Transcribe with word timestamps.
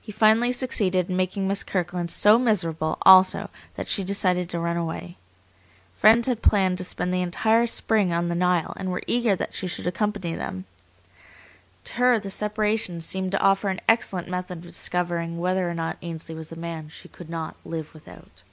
He 0.00 0.12
finally 0.12 0.52
succeeded 0.52 1.10
in 1.10 1.16
making 1.16 1.48
Miss 1.48 1.64
Kirkland 1.64 2.12
so 2.12 2.38
miserable 2.38 2.96
also 3.02 3.50
that 3.74 3.88
she 3.88 4.04
decided 4.04 4.48
to 4.50 4.60
run 4.60 4.76
away. 4.76 5.16
Friends 5.96 6.28
had 6.28 6.42
planned 6.42 6.78
to 6.78 6.84
spend 6.84 7.12
the 7.12 7.28
early 7.44 7.66
spring 7.66 8.12
on 8.12 8.28
the 8.28 8.36
Nile 8.36 8.72
and 8.76 8.88
were 8.92 9.02
eager 9.08 9.34
that 9.34 9.52
she 9.52 9.66
should 9.66 9.84
accompany 9.88 10.36
them. 10.36 10.64
To 11.86 11.94
her 11.94 12.20
the 12.20 12.30
separation 12.30 13.00
seemed 13.00 13.32
to 13.32 13.40
offer 13.40 13.68
an 13.68 13.80
excellent 13.88 14.28
method 14.28 14.58
of 14.58 14.62
discovering 14.62 15.38
whether 15.40 15.68
or 15.68 15.74
not 15.74 15.98
Ainsley 16.02 16.36
was 16.36 16.50
the 16.50 16.54
man 16.54 16.88
she 16.88 17.08
could 17.08 17.28
not 17.28 17.56
"live 17.64 17.92
without." 17.94 18.44